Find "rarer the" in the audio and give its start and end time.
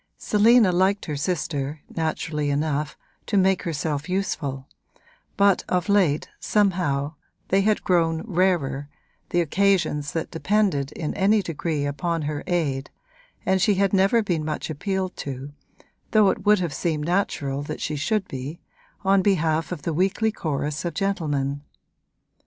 8.23-9.41